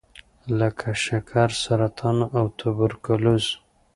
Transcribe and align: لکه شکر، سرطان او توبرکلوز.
لکه 0.59 0.89
شکر، 1.05 1.49
سرطان 1.63 2.17
او 2.37 2.45
توبرکلوز. 2.57 3.45